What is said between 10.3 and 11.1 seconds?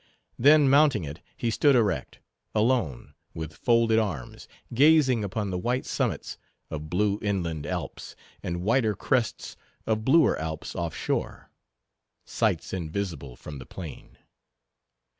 Alps off